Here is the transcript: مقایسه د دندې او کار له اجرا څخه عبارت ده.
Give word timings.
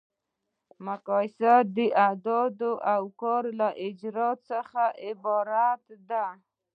مقایسه 0.87 1.53
د 1.75 1.77
دندې 2.25 2.71
او 2.93 3.03
کار 3.21 3.43
له 3.59 3.69
اجرا 3.87 4.29
څخه 4.49 4.83
عبارت 5.07 5.83
ده. 6.09 6.25